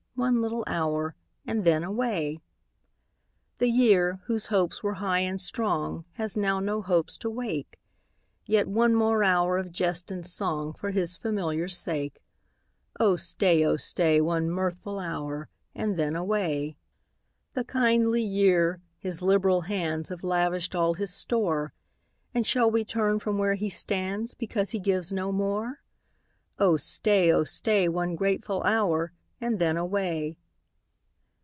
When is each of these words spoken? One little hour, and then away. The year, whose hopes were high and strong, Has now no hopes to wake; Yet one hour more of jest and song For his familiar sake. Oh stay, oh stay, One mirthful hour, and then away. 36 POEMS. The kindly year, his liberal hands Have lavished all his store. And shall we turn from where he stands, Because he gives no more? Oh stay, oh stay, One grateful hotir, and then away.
One 0.13 0.39
little 0.39 0.63
hour, 0.67 1.15
and 1.47 1.65
then 1.65 1.83
away. 1.83 2.37
The 3.57 3.69
year, 3.69 4.19
whose 4.25 4.47
hopes 4.47 4.83
were 4.83 4.95
high 4.95 5.21
and 5.21 5.41
strong, 5.41 6.05
Has 6.13 6.37
now 6.37 6.59
no 6.59 6.79
hopes 6.79 7.17
to 7.19 7.29
wake; 7.29 7.79
Yet 8.45 8.67
one 8.67 8.93
hour 8.97 9.45
more 9.47 9.57
of 9.57 9.71
jest 9.71 10.11
and 10.11 10.27
song 10.27 10.73
For 10.73 10.91
his 10.91 11.17
familiar 11.17 11.67
sake. 11.67 12.21
Oh 12.99 13.15
stay, 13.15 13.65
oh 13.65 13.77
stay, 13.77 14.21
One 14.21 14.51
mirthful 14.51 14.99
hour, 14.99 15.49
and 15.73 15.97
then 15.97 16.15
away. 16.15 16.77
36 17.55 17.55
POEMS. 17.55 17.55
The 17.55 17.63
kindly 17.71 18.23
year, 18.23 18.79
his 18.99 19.23
liberal 19.23 19.61
hands 19.61 20.09
Have 20.09 20.23
lavished 20.23 20.75
all 20.75 20.93
his 20.93 21.11
store. 21.11 21.73
And 22.35 22.45
shall 22.45 22.69
we 22.69 22.85
turn 22.85 23.17
from 23.17 23.39
where 23.39 23.55
he 23.55 23.71
stands, 23.71 24.35
Because 24.35 24.69
he 24.69 24.79
gives 24.79 25.11
no 25.11 25.31
more? 25.31 25.81
Oh 26.59 26.77
stay, 26.77 27.33
oh 27.33 27.43
stay, 27.45 27.87
One 27.89 28.15
grateful 28.15 28.61
hotir, 28.61 29.09
and 29.43 29.57
then 29.57 29.75
away. 29.75 30.37